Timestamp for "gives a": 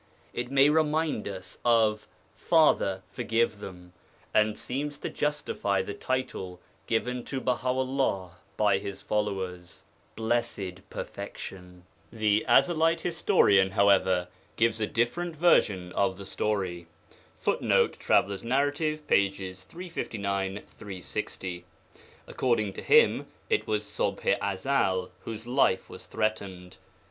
14.55-14.87